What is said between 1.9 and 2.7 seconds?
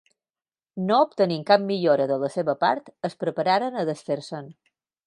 de la seva